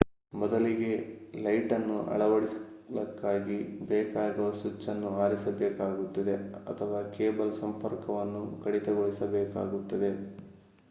[0.33, 0.91] ಮೊದಲಿಗೆ
[1.37, 3.57] ಲೈಟನ್ನು ಅಳವಡಿಸಲಿಕ್ಕಾಗಿ
[3.85, 6.35] ಬೇಕಾಗುವ ಸ್ವಿಚ್ಚನ್ನು ಆರಿಸಬೇಕಾಗುತ್ತದೆ
[6.65, 10.11] ಅಥವಾ ಕೇಬಲ್ ಸಂಪರ್ಕವನ್ನು ಕಡಿತಗೊಳಿಸಬೇಕಾಗುತ್ತದೆ